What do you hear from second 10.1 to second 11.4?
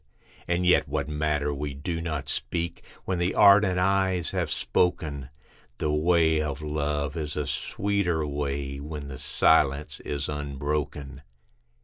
unbroken.